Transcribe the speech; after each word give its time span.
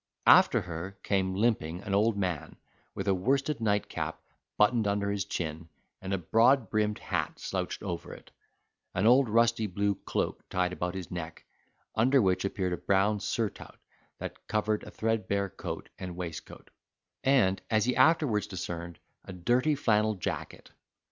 After 0.25 0.61
her 0.61 0.97
came, 1.03 1.35
limping, 1.35 1.83
an 1.83 1.93
old 1.93 2.17
man, 2.17 2.55
with 2.95 3.07
a 3.07 3.13
worsted 3.13 3.61
nightcap 3.61 4.19
buttoned 4.57 4.87
under 4.87 5.11
his 5.11 5.25
chin, 5.25 5.69
and 6.01 6.11
a 6.11 6.17
broad 6.17 6.71
brimmed 6.71 6.97
hat 6.97 7.37
slouched 7.37 7.83
over 7.83 8.11
it, 8.11 8.31
an 8.95 9.05
old 9.05 9.29
rusty 9.29 9.67
blue 9.67 9.93
cloak 9.93 10.43
tied 10.49 10.73
about 10.73 10.95
his 10.95 11.11
neck, 11.11 11.45
under 11.93 12.19
which 12.19 12.43
appeared 12.45 12.73
a 12.73 12.77
brown 12.77 13.19
surtout, 13.19 13.77
that 14.17 14.47
covered 14.47 14.81
a 14.85 14.89
threadbare 14.89 15.49
coat 15.49 15.89
and 15.99 16.15
waistcoat, 16.15 16.71
and, 17.23 17.61
as 17.69 17.85
he 17.85 17.95
afterwards 17.95 18.47
discerned, 18.47 18.97
a 19.25 19.33
dirty 19.33 19.75
flannel 19.75 20.15
jacket. 20.15 20.71